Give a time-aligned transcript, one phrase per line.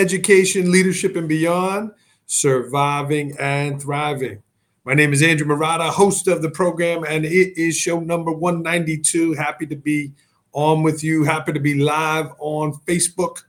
[0.00, 1.90] Education, Leadership, and Beyond
[2.24, 4.42] Surviving and Thriving.
[4.86, 9.34] My name is Andrew Marotta, host of the program, and it is show number 192.
[9.34, 10.12] Happy to be
[10.52, 11.24] on with you.
[11.24, 13.42] Happy to be live on Facebook.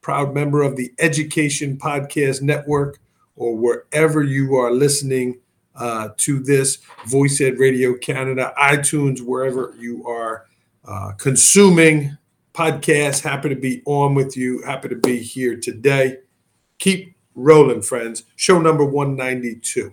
[0.00, 2.98] Proud member of the Education Podcast Network,
[3.36, 5.38] or wherever you are listening
[5.76, 10.46] uh, to this, Voice Ed Radio Canada, iTunes, wherever you are
[10.84, 12.18] uh, consuming
[12.52, 13.22] podcasts.
[13.22, 14.62] Happy to be on with you.
[14.62, 16.18] Happy to be here today.
[16.78, 18.24] Keep rolling, friends.
[18.36, 19.92] Show number 192.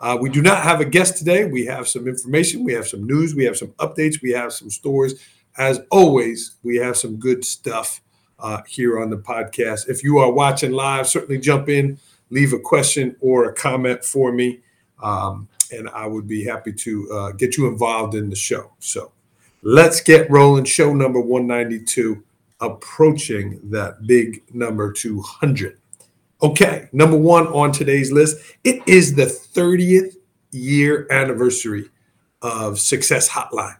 [0.00, 1.44] Uh, we do not have a guest today.
[1.44, 4.70] We have some information, we have some news, we have some updates, we have some
[4.70, 5.20] stories.
[5.58, 8.00] As always, we have some good stuff
[8.38, 9.90] uh, here on the podcast.
[9.90, 11.98] If you are watching live, certainly jump in,
[12.30, 14.60] leave a question or a comment for me,
[15.02, 18.72] um, and I would be happy to uh, get you involved in the show.
[18.78, 19.12] So
[19.62, 20.64] let's get rolling.
[20.64, 22.22] Show number 192,
[22.60, 25.78] approaching that big number 200.
[26.42, 28.38] Okay, number one on today's list.
[28.64, 30.16] It is the 30th
[30.52, 31.90] year anniversary
[32.42, 33.76] of Success Hotline.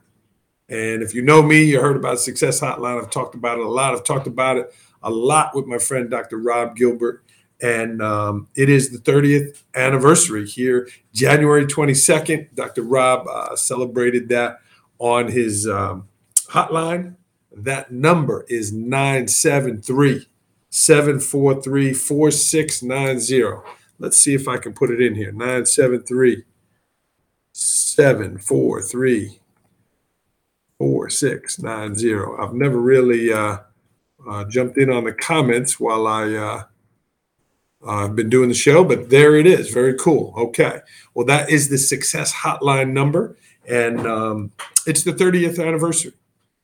[0.69, 3.03] And if you know me, you heard about Success Hotline.
[3.03, 3.95] I've talked about it a lot.
[3.95, 6.39] I've talked about it a lot with my friend Dr.
[6.39, 7.25] Rob Gilbert.
[7.63, 12.55] And um, it is the 30th anniversary here, January 22nd.
[12.55, 12.83] Dr.
[12.83, 14.61] Rob uh, celebrated that
[15.01, 16.07] on his um,
[16.47, 17.17] hotline.
[17.57, 20.29] That number is 973
[20.69, 23.69] 743 4690.
[23.99, 26.45] Let's see if I can put it in here 973
[27.53, 29.41] 743
[30.79, 32.15] 4690.
[32.41, 33.59] I've never really uh,
[34.29, 36.67] uh, jumped in on the comments while I.
[37.87, 39.71] Uh, I've been doing the show, but there it is.
[39.71, 40.35] Very cool.
[40.37, 40.81] Okay.
[41.15, 43.37] Well, that is the success hotline number,
[43.69, 44.53] and um,
[44.87, 46.13] it's the 30th anniversary.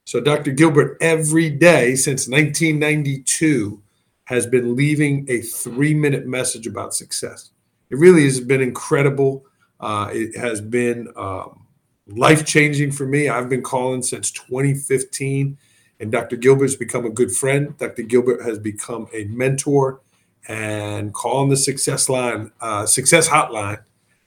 [0.04, 0.52] So, Dr.
[0.52, 3.82] Gilbert, every day since 1992,
[4.24, 7.50] has been leaving a three minute message about success.
[7.90, 9.46] It really has been incredible.
[9.80, 11.66] Uh, it has been um,
[12.06, 13.28] life changing for me.
[13.28, 15.56] I've been calling since 2015,
[16.00, 16.36] and Dr.
[16.36, 17.76] Gilbert has become a good friend.
[17.78, 18.02] Dr.
[18.02, 20.00] Gilbert has become a mentor,
[20.48, 23.80] and calling the success line, uh, success hotline,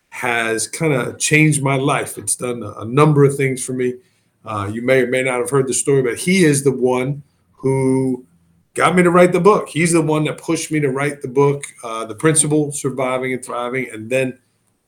[0.10, 2.18] has kind of changed my life.
[2.18, 3.96] It's done a, number of things for me.
[4.44, 7.24] Uh, you may or may not have heard the story, but he is the one
[7.52, 8.26] who
[8.74, 9.70] got me to write the book.
[9.70, 13.44] He's the one that pushed me to write the book, uh, The Principal, Surviving and
[13.44, 13.90] Thriving.
[13.92, 14.40] And then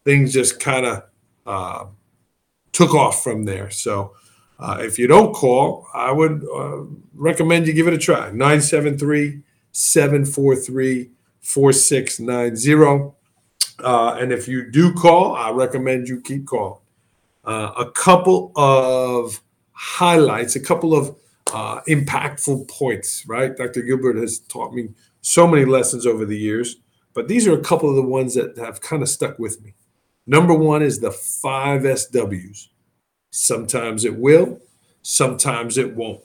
[0.04, 1.04] things just kind of
[1.46, 1.86] uh,
[2.72, 3.70] took off from there.
[3.70, 4.16] So
[4.60, 6.84] uh, if you don't call, I would uh,
[7.14, 9.42] recommend you give it a try 973
[9.72, 11.10] 743
[11.42, 13.14] 4690.
[13.84, 16.80] Uh, and if you do call, I recommend you keep calling.
[17.44, 19.42] Uh, a couple of
[19.72, 21.16] highlights, a couple of
[21.54, 23.56] uh, impactful points, right?
[23.58, 23.82] Dr.
[23.82, 24.90] Gilbert has taught me
[25.22, 26.78] so many lessons over the years,
[27.14, 29.74] but these are a couple of the ones that have kind of stuck with me.
[30.28, 32.68] Number one is the five SWs.
[33.32, 34.60] Sometimes it will,
[35.02, 36.22] sometimes it won't.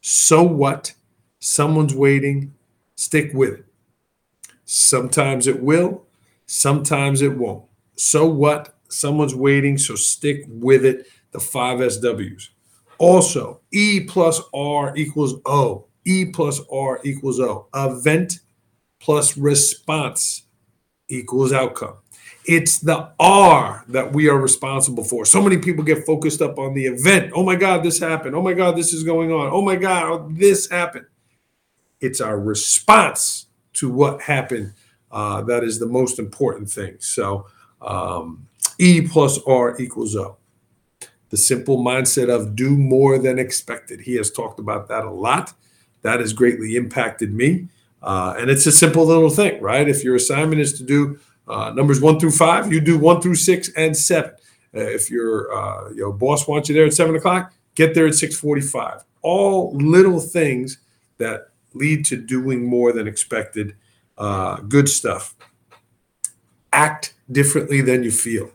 [0.00, 0.94] So what?
[1.40, 2.54] Someone's waiting,
[2.94, 3.64] stick with it.
[4.64, 6.04] Sometimes it will,
[6.46, 7.64] sometimes it won't.
[7.96, 8.76] So what?
[8.88, 11.06] Someone's waiting, so stick with it.
[11.32, 12.50] The five SWs.
[12.98, 15.86] Also, E plus R equals O.
[16.04, 17.68] E plus R equals O.
[17.74, 18.40] Event
[19.00, 20.42] plus response
[21.08, 21.96] equals outcome.
[22.44, 25.24] It's the R that we are responsible for.
[25.24, 27.32] So many people get focused up on the event.
[27.34, 28.34] Oh my God, this happened.
[28.34, 29.50] Oh my God, this is going on.
[29.52, 31.06] Oh my God, this happened.
[32.00, 34.72] It's our response to what happened
[35.10, 36.96] uh, that is the most important thing.
[37.00, 37.46] So
[37.80, 38.46] um,
[38.78, 40.36] E plus R equals O
[41.32, 44.02] the simple mindset of do more than expected.
[44.02, 45.54] He has talked about that a lot.
[46.02, 47.68] That has greatly impacted me.
[48.02, 49.88] Uh, and it's a simple little thing, right?
[49.88, 51.18] If your assignment is to do
[51.48, 54.32] uh, numbers one through five, you do one through six and seven.
[54.74, 58.14] Uh, if your uh, your boss wants you there at seven o'clock, get there at
[58.14, 59.02] six forty-five.
[59.22, 60.78] All little things
[61.16, 63.74] that lead to doing more than expected.
[64.18, 65.34] Uh, good stuff.
[66.72, 68.52] Act differently than you feel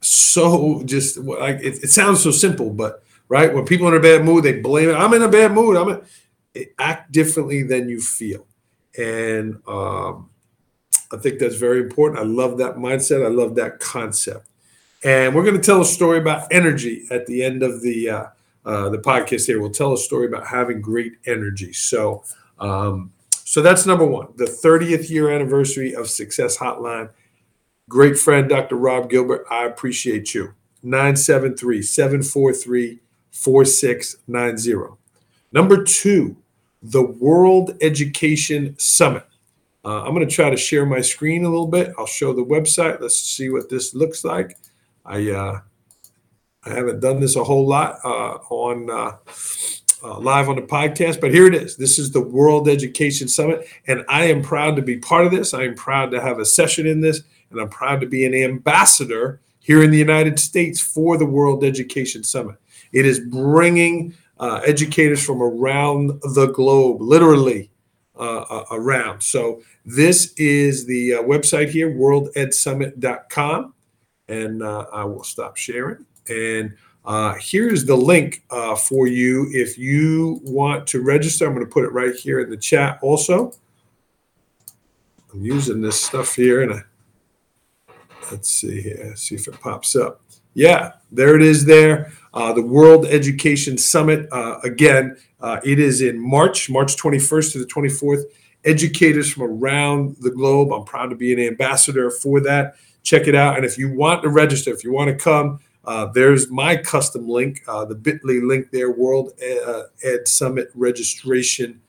[0.00, 4.02] so just like it, it, sounds so simple, but right when people are in a
[4.02, 4.94] bad mood, they blame it.
[4.94, 5.76] I'm in a bad mood.
[5.76, 5.88] I'm
[6.54, 8.46] in, act differently than you feel,
[8.96, 10.30] and um,
[11.12, 12.20] I think that's very important.
[12.20, 13.24] I love that mindset.
[13.24, 14.48] I love that concept,
[15.02, 18.26] and we're going to tell a story about energy at the end of the uh,
[18.68, 19.46] uh, the podcast.
[19.46, 21.72] Here, we'll tell a story about having great energy.
[21.72, 22.22] So.
[22.60, 23.12] Um,
[23.48, 27.08] so that's number one, the 30th year anniversary of Success Hotline.
[27.88, 28.76] Great friend, Dr.
[28.76, 30.52] Rob Gilbert, I appreciate you.
[30.82, 33.00] 973 743
[33.30, 34.96] 4690.
[35.50, 36.36] Number two,
[36.82, 39.24] the World Education Summit.
[39.82, 41.94] Uh, I'm going to try to share my screen a little bit.
[41.96, 43.00] I'll show the website.
[43.00, 44.58] Let's see what this looks like.
[45.06, 45.60] I uh,
[46.64, 49.16] I haven't done this a whole lot uh, on uh,
[50.02, 51.76] uh, live on the podcast, but here it is.
[51.76, 55.54] This is the World Education Summit, and I am proud to be part of this.
[55.54, 58.34] I am proud to have a session in this, and I'm proud to be an
[58.34, 62.56] ambassador here in the United States for the World Education Summit.
[62.92, 67.70] It is bringing uh, educators from around the globe, literally
[68.18, 69.22] uh, uh, around.
[69.22, 73.74] So this is the website here, worldedsummit.com.
[74.30, 76.04] And I will stop sharing.
[76.30, 81.46] And uh, here's the link uh, for you if you want to register.
[81.46, 83.52] I'm going to put it right here in the chat also.
[85.32, 87.94] I'm using this stuff here and I,
[88.30, 90.20] let's see here, see if it pops up.
[90.54, 92.12] Yeah, there it is there.
[92.34, 94.28] Uh, the World Education Summit.
[94.32, 98.24] Uh, again, uh, it is in March, March 21st to the 24th.
[98.64, 100.72] Educators from around the globe.
[100.72, 102.74] I'm proud to be an ambassador for that.
[103.02, 103.56] Check it out.
[103.56, 107.26] And if you want to register, if you want to come, uh, there's my custom
[107.26, 111.80] link, uh, the bit.ly link there, World Ed, uh, Summit registration.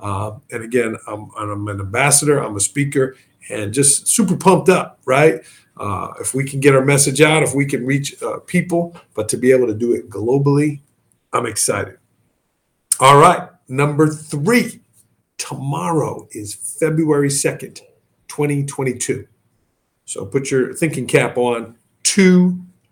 [0.00, 3.16] and again, I'm, I'm an ambassador, I'm a speaker,
[3.50, 5.42] and just super pumped up, right?
[5.76, 9.28] Uh, if we can get our message out, if we can reach uh, people, but
[9.30, 10.80] to be able to do it globally,
[11.32, 11.98] I'm excited.
[13.00, 14.82] All right, number three.
[15.36, 17.80] Tomorrow is February 2nd,
[18.28, 19.26] 2022.
[20.04, 21.76] So put your thinking cap on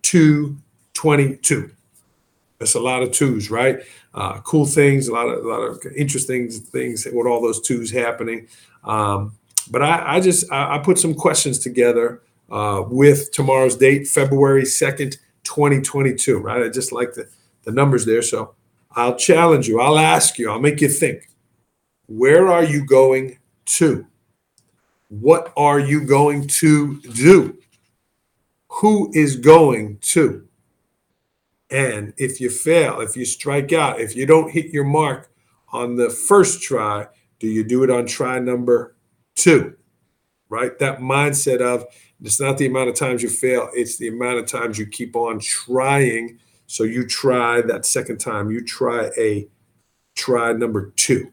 [0.06, 0.56] 2 2
[0.94, 1.70] 22.
[2.58, 3.80] That's a lot of twos, right?
[4.14, 7.90] Uh, cool things, a lot of a lot of interesting things with all those twos
[7.90, 8.48] happening.
[8.84, 9.32] Um,
[9.70, 14.62] but I, I just I, I put some questions together uh, with tomorrow's date, February
[14.62, 16.62] 2nd, 2022, right?
[16.62, 17.28] I just like the,
[17.64, 18.22] the numbers there.
[18.22, 18.54] So
[18.92, 21.28] I'll challenge you, I'll ask you, I'll make you think.
[22.06, 24.06] Where are you going to?
[25.08, 27.58] What are you going to do?
[28.80, 30.46] Who is going to?
[31.70, 35.30] And if you fail, if you strike out, if you don't hit your mark
[35.72, 37.08] on the first try,
[37.38, 38.96] do you do it on try number
[39.34, 39.76] two?
[40.48, 40.78] Right?
[40.78, 41.84] That mindset of
[42.22, 45.16] it's not the amount of times you fail, it's the amount of times you keep
[45.16, 46.38] on trying.
[46.66, 49.48] So you try that second time, you try a
[50.14, 51.32] try number two.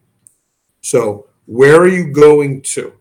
[0.82, 2.94] So, where are you going to?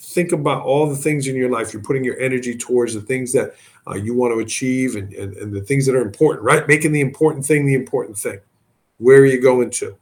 [0.00, 1.72] Think about all the things in your life.
[1.72, 3.54] You're putting your energy towards the things that
[3.88, 6.66] uh, you want to achieve and, and, and the things that are important, right?
[6.68, 8.40] Making the important thing the important thing.
[8.98, 9.96] Where are you going to?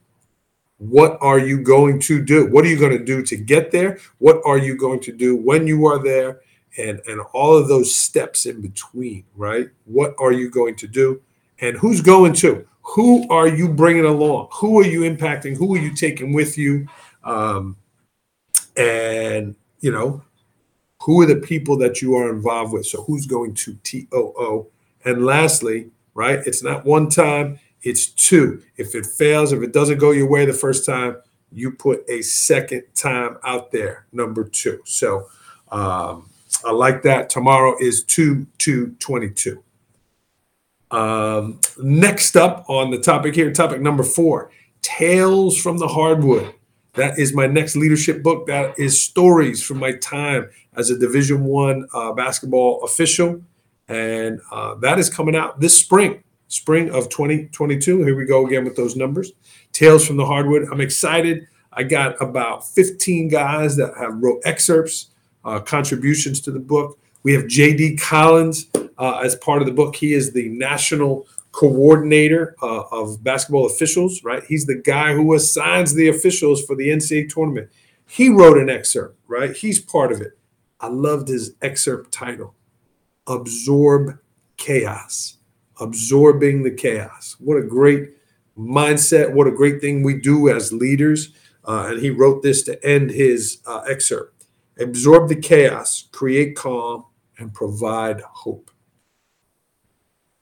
[0.79, 2.47] What are you going to do?
[2.47, 3.99] What are you going to do to get there?
[4.19, 6.41] What are you going to do when you are there?
[6.79, 11.21] and and all of those steps in between right what are you going to do
[11.61, 15.79] and who's going to who are you bringing along who are you impacting who are
[15.79, 16.87] you taking with you
[17.25, 17.77] um,
[18.77, 20.23] and you know
[21.07, 24.67] who are the people that you are involved with so who's going to too
[25.05, 29.99] and lastly right it's not one time it's two if it fails if it doesn't
[29.99, 31.17] go your way the first time
[31.53, 35.27] you put a second time out there number two so
[35.73, 36.29] um,
[36.65, 37.31] I like that.
[37.31, 39.63] Tomorrow is 2 2 22.
[40.91, 44.51] Um, next up on the topic here, topic number four
[44.83, 46.55] Tales from the Hardwood.
[46.97, 48.47] That is my next leadership book.
[48.47, 53.43] That is stories from my time as a Division One uh, basketball official,
[53.89, 58.03] and uh, that is coming out this spring, spring of 2022.
[58.03, 59.33] Here we go again with those numbers.
[59.73, 60.69] Tales from the Hardwood.
[60.73, 61.47] I'm excited.
[61.71, 65.11] I got about 15 guys that have wrote excerpts
[65.45, 66.99] uh, contributions to the book.
[67.25, 67.97] We have J.D.
[67.97, 69.97] Collins uh, as part of the book.
[69.97, 74.45] He is the national coordinator uh, of basketball officials, right?
[74.45, 77.71] He's the guy who assigns the officials for the NCAA tournament.
[78.07, 79.57] He wrote an excerpt, right?
[79.57, 80.39] He's part of it.
[80.81, 82.55] I loved his excerpt title
[83.27, 84.19] Absorb
[84.59, 85.39] Chaos.
[85.81, 87.37] Absorbing the chaos.
[87.39, 88.11] What a great
[88.59, 89.33] mindset.
[89.33, 91.33] What a great thing we do as leaders.
[91.65, 94.37] Uh, and he wrote this to end his uh, excerpt
[94.79, 97.05] absorb the chaos, create calm,
[97.39, 98.71] and provide hope.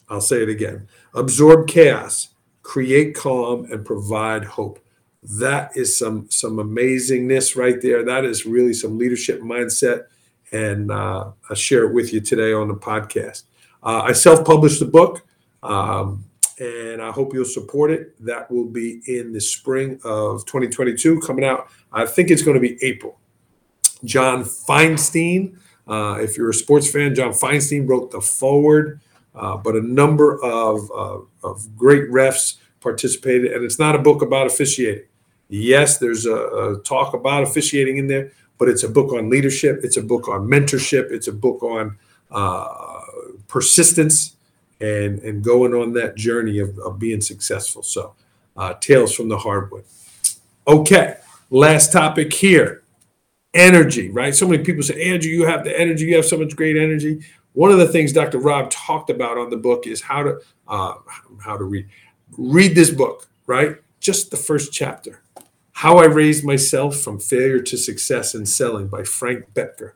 [0.08, 2.28] I'll say it again absorb chaos,
[2.62, 4.78] create calm, and provide hope.
[5.22, 8.04] That is some some amazingness right there.
[8.04, 10.06] That is really some leadership mindset,
[10.52, 13.44] and uh, I'll share it with you today on the podcast.
[13.82, 15.26] Uh, I self-published the book,
[15.62, 16.24] um,
[16.58, 18.22] and I hope you'll support it.
[18.24, 21.68] That will be in the spring of 2022, coming out.
[21.92, 23.18] I think it's going to be April.
[24.04, 25.56] John Feinstein.
[25.86, 29.00] Uh, if you're a sports fan, John Feinstein wrote the foreword,
[29.34, 30.90] uh, but a number of,
[31.42, 33.52] of great refs participated.
[33.52, 35.04] And it's not a book about officiating.
[35.48, 39.80] Yes, there's a, a talk about officiating in there, but it's a book on leadership.
[39.82, 41.10] It's a book on mentorship.
[41.10, 41.98] It's a book on
[42.30, 43.00] uh,
[43.48, 44.36] persistence
[44.80, 47.82] and and going on that journey of, of being successful.
[47.82, 48.14] So,
[48.56, 49.84] uh, tales from the hardwood.
[50.66, 51.16] Okay,
[51.50, 52.82] last topic here
[53.54, 54.34] energy, right?
[54.34, 57.20] So many people say, Andrew, you have the energy, you have so much great energy.
[57.54, 58.38] One of the things Dr.
[58.38, 60.94] Rob talked about on the book is how to uh,
[61.42, 61.88] how to read.
[62.36, 63.76] Read this book, right?
[64.00, 65.22] Just the first chapter.
[65.72, 69.92] How I Raised Myself from Failure to Success in Selling by Frank Bettger.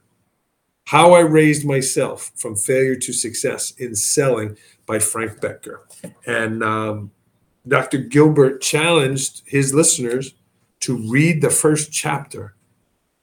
[0.87, 5.81] How I Raised Myself from Failure to Success in Selling by Frank Bettger.
[6.27, 7.11] And um,
[7.67, 7.99] Dr.
[7.99, 10.35] Gilbert challenged his listeners
[10.81, 12.55] to read the first chapter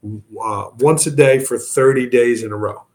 [0.04, 2.85] uh, once a day for 30 days in a row.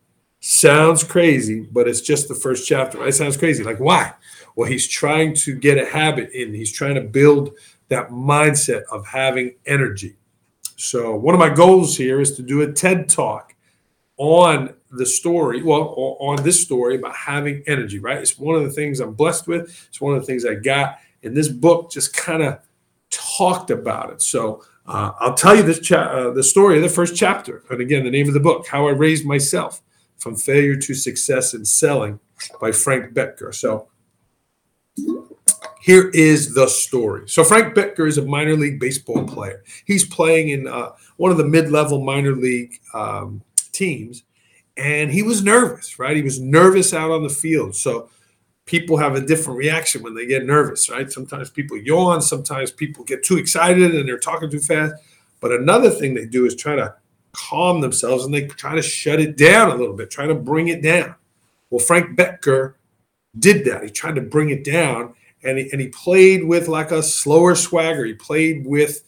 [0.44, 3.06] Sounds crazy, but it's just the first chapter.
[3.08, 3.64] It sounds crazy.
[3.64, 4.12] Like, why?
[4.56, 6.52] Well, he's trying to get a habit in.
[6.52, 7.52] He's trying to build
[7.90, 10.16] that mindset of having energy.
[10.78, 13.54] So, one of my goals here is to do a TED talk
[14.18, 18.18] on the story, well, on this story about having energy, right?
[18.18, 19.86] It's one of the things I'm blessed with.
[19.90, 20.98] It's one of the things I got.
[21.22, 22.60] And this book just kind of
[23.12, 24.24] talked about it.
[24.24, 27.64] So, uh, I'll tell you this cha- uh, the story of the first chapter.
[27.70, 29.82] And again, the name of the book, How I Raised Myself
[30.22, 32.20] from Failure to Success in Selling
[32.62, 33.54] by Frank Bettger.
[33.54, 33.88] So
[35.82, 37.28] here is the story.
[37.28, 39.64] So Frank Bettger is a minor league baseball player.
[39.86, 44.24] He's playing in uh, one of the mid-level minor league um, teams,
[44.78, 45.98] and he was nervous.
[45.98, 47.76] Right, he was nervous out on the field.
[47.76, 48.10] So
[48.66, 51.12] people have a different reaction when they get nervous, right?
[51.12, 54.94] Sometimes people yawn, sometimes people get too excited and they're talking too fast.
[55.40, 56.94] But another thing they do is try to
[57.34, 60.68] calm themselves and they try to shut it down a little bit, try to bring
[60.68, 61.16] it down.
[61.70, 62.76] Well, Frank Bettger
[63.38, 63.84] did that.
[63.84, 67.56] He tried to bring it down and he, and he played with like a slower
[67.56, 68.06] swagger.
[68.06, 69.04] He played with,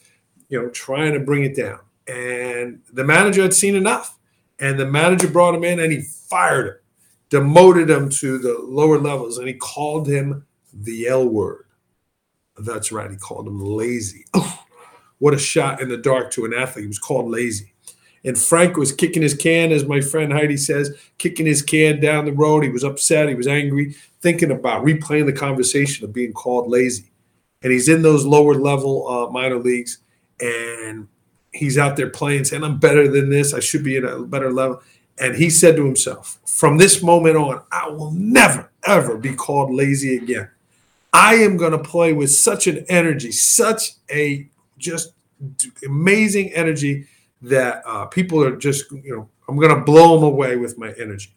[0.49, 1.79] you know, trying to bring it down.
[2.07, 4.17] And the manager had seen enough.
[4.59, 6.75] And the manager brought him in and he fired him
[7.33, 11.65] demoted him to the lower levels and he called him the L word.
[12.59, 14.25] That's right, he called him lazy.
[14.35, 14.63] Oh,
[15.17, 16.83] what a shot in the dark to an athlete.
[16.83, 17.72] He was called lazy.
[18.25, 22.25] And Frank was kicking his can, as my friend Heidi says, kicking his can down
[22.25, 22.63] the road.
[22.63, 27.11] He was upset, he was angry, thinking about replaying the conversation of being called lazy.
[27.61, 29.99] And he's in those lower level uh, minor leagues
[30.39, 31.07] and
[31.51, 33.53] he's out there playing, saying, I'm better than this.
[33.53, 34.81] I should be at a better level.
[35.19, 39.73] And he said to himself, From this moment on, I will never, ever be called
[39.73, 40.49] lazy again.
[41.13, 45.13] I am going to play with such an energy, such a just
[45.85, 47.07] amazing energy
[47.43, 50.93] that uh, people are just, you know, I'm going to blow them away with my
[50.97, 51.35] energy.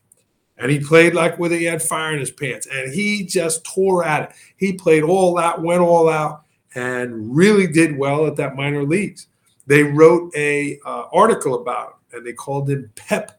[0.59, 2.67] And he played like whether he had fire in his pants.
[2.71, 4.37] And he just tore at it.
[4.57, 6.45] He played all out, went all out,
[6.75, 9.27] and really did well at that minor leagues.
[9.67, 13.39] They wrote a uh, article about him, and they called him Pep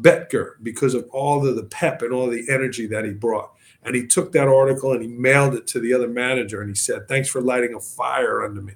[0.00, 3.52] Bettger because of all of the pep and all the energy that he brought.
[3.82, 6.74] And he took that article and he mailed it to the other manager and he
[6.74, 8.74] said, Thanks for lighting a fire under me.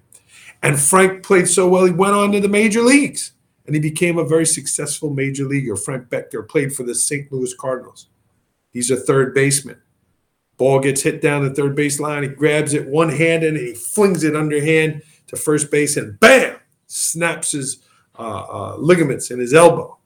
[0.62, 3.32] And Frank played so well, he went on to the major leagues
[3.66, 5.76] and he became a very successful major leaguer.
[5.76, 7.30] Frank Bettger played for the St.
[7.32, 8.08] Louis Cardinals.
[8.72, 9.80] He's a third baseman.
[10.56, 12.22] Ball gets hit down the third base line.
[12.22, 16.56] He grabs it one hand and he flings it underhand to first base and bam,
[16.86, 17.82] snaps his
[18.18, 19.96] uh, uh, ligaments in his elbow.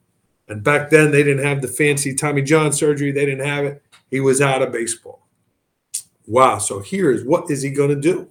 [0.47, 3.11] And back then, they didn't have the fancy Tommy John surgery.
[3.11, 3.83] They didn't have it.
[4.09, 5.27] He was out of baseball.
[6.27, 6.59] Wow.
[6.59, 8.29] So here's what is he going to do?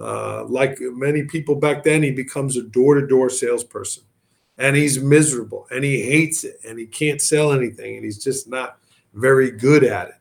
[0.00, 4.02] Uh, like many people back then, he becomes a door to door salesperson
[4.58, 8.48] and he's miserable and he hates it and he can't sell anything and he's just
[8.48, 8.78] not
[9.14, 10.14] very good at it.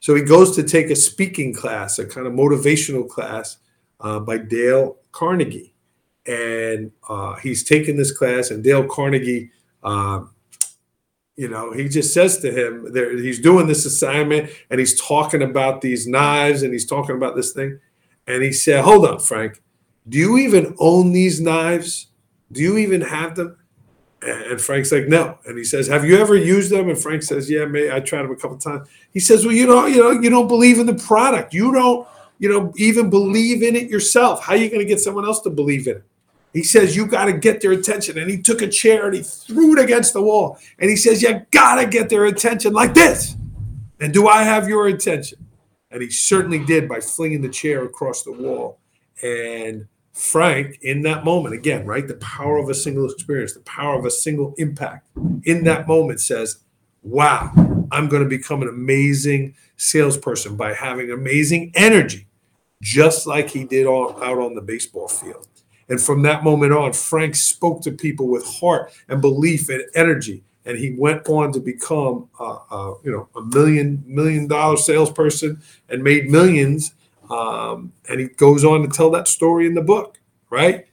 [0.00, 3.58] So he goes to take a speaking class, a kind of motivational class
[4.00, 5.74] uh, by Dale Carnegie.
[6.26, 9.50] And uh, he's taking this class, and Dale Carnegie
[9.82, 10.24] uh,
[11.36, 15.42] you know he just says to him there he's doing this assignment and he's talking
[15.42, 17.78] about these knives and he's talking about this thing
[18.26, 19.62] and he said hold on frank.
[20.08, 22.08] Do you even own these knives?
[22.50, 23.56] Do you even have them?
[24.22, 25.38] And frank's like no.
[25.46, 26.88] And he says have you ever used them?
[26.88, 28.88] And frank says yeah may i tried them a couple times.
[29.12, 31.54] He says well you know you know you don't believe in the product.
[31.54, 32.06] You don't
[32.38, 34.42] you know even believe in it yourself.
[34.42, 36.04] How are you going to get someone else to believe in it?
[36.52, 38.18] He says, You got to get their attention.
[38.18, 40.58] And he took a chair and he threw it against the wall.
[40.78, 43.36] And he says, You got to get their attention like this.
[44.00, 45.41] And do I have your attention?
[45.92, 48.78] And he certainly did by flinging the chair across the wall.
[49.22, 53.98] And Frank, in that moment, again, right, the power of a single experience, the power
[53.98, 55.08] of a single impact,
[55.44, 56.58] in that moment says,
[57.02, 57.52] Wow,
[57.90, 62.28] I'm going to become an amazing salesperson by having amazing energy,
[62.80, 65.48] just like he did all, out on the baseball field.
[65.88, 70.44] And from that moment on, Frank spoke to people with heart and belief and energy.
[70.64, 75.60] And he went on to become, uh, uh, you know, a million million dollar salesperson
[75.88, 76.94] and made millions.
[77.28, 80.86] Um, and he goes on to tell that story in the book, right?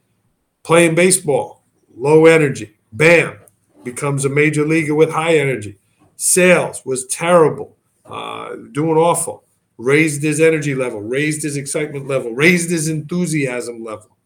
[0.63, 1.63] Playing baseball,
[1.95, 3.37] low energy, bam,
[3.83, 5.77] becomes a major leaguer with high energy.
[6.15, 9.43] Sales was terrible, uh, doing awful.
[9.77, 14.17] Raised his energy level, raised his excitement level, raised his enthusiasm level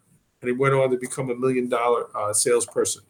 [0.44, 3.02] and he went on to become a million dollar uh, salesperson.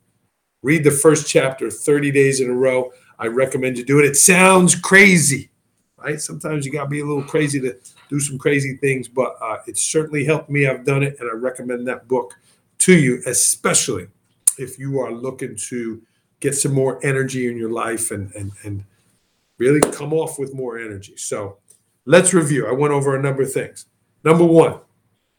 [0.63, 2.91] Read the first chapter, 30 days in a row.
[3.19, 4.05] I recommend you do it.
[4.05, 5.49] It sounds crazy,
[5.97, 6.19] right?
[6.19, 7.77] Sometimes you got to be a little crazy to
[8.09, 10.65] do some crazy things, but uh, it certainly helped me.
[10.65, 12.33] I've done it, and I recommend that book
[12.79, 14.07] to you, especially
[14.57, 16.01] if you are looking to
[16.39, 18.83] get some more energy in your life and and and
[19.57, 21.13] really come off with more energy.
[21.15, 21.57] So
[22.05, 22.67] let's review.
[22.67, 23.85] I went over a number of things.
[24.23, 24.79] Number one,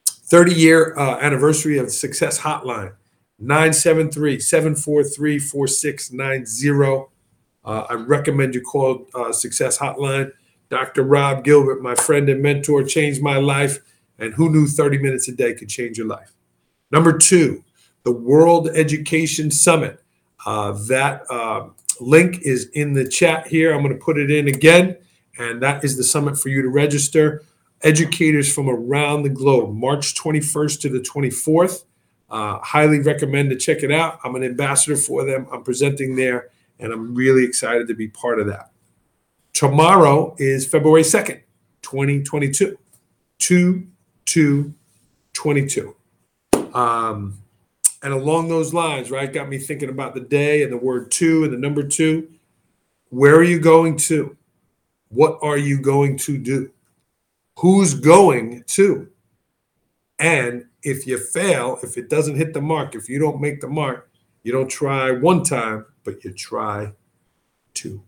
[0.07, 2.95] 30 year uh, anniversary of Success Hotline,
[3.46, 7.10] 973 743 4690.
[7.64, 10.32] Uh, I recommend you call uh, Success Hotline.
[10.70, 11.02] Dr.
[11.02, 13.78] Rob Gilbert, my friend and mentor, changed my life.
[14.18, 16.32] And who knew 30 minutes a day could change your life?
[16.90, 17.64] Number two,
[18.04, 20.00] the World Education Summit.
[20.46, 21.68] Uh, that uh,
[22.00, 23.74] link is in the chat here.
[23.74, 24.96] I'm going to put it in again.
[25.38, 27.42] And that is the summit for you to register
[27.82, 31.84] educators from around the globe, March 21st to the 24th.
[32.35, 34.19] Uh, highly recommend to check it out.
[34.25, 35.47] I'm an ambassador for them.
[35.53, 36.49] I'm presenting there,
[36.81, 38.71] and I'm really excited to be part of that.
[39.53, 41.41] Tomorrow is February 2nd,
[41.83, 42.79] 2022.
[43.38, 43.87] 2
[44.27, 44.75] 2
[45.33, 45.97] 22.
[46.73, 47.38] Um,
[48.03, 51.44] and along those lines, right, got me thinking about the day and the word two
[51.44, 52.29] and the number two.
[53.11, 54.37] Where are you going to?
[55.09, 56.70] What are you going to do?
[57.59, 59.09] who's going to.
[60.18, 63.68] And if you fail, if it doesn't hit the mark, if you don't make the
[63.68, 64.11] mark,
[64.42, 66.92] you don't try one time, but you try
[67.73, 68.03] two.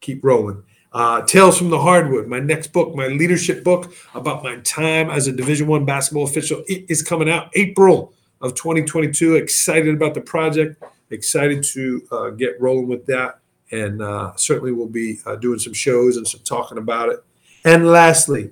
[0.00, 0.62] Keep rolling.
[0.92, 5.28] Uh, Tales from the Hardwood, my next book, my leadership book about my time as
[5.28, 6.62] a Division One basketball official.
[6.68, 9.36] It is coming out April of 2022.
[9.36, 10.82] Excited about the project.
[11.10, 13.38] Excited to uh, get rolling with that,
[13.70, 17.24] and uh, certainly we'll be uh, doing some shows and some talking about it.
[17.64, 18.50] And lastly,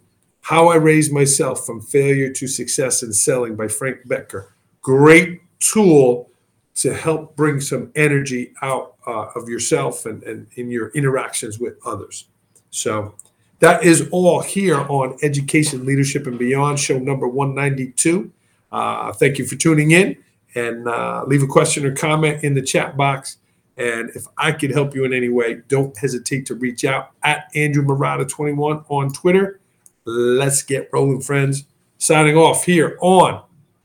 [0.48, 4.46] how I Raised Myself from Failure to Success in Selling by Frank Bettger.
[4.80, 6.30] Great tool
[6.76, 11.74] to help bring some energy out uh, of yourself and, and in your interactions with
[11.84, 12.28] others.
[12.70, 13.14] So
[13.58, 18.32] that is all here on Education, Leadership, and Beyond, show number 192.
[18.72, 20.16] Uh, thank you for tuning in
[20.54, 23.36] and uh, leave a question or comment in the chat box.
[23.76, 27.50] And if I could help you in any way, don't hesitate to reach out at
[27.54, 29.60] Andrew Marotta 21 on Twitter
[30.10, 31.64] Let's get rolling, friends.
[31.98, 33.42] Signing off here on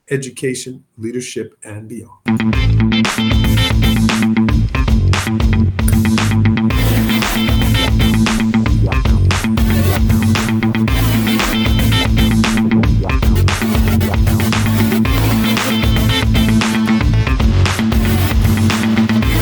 [0.09, 2.72] Education, Leadership, and Beyond.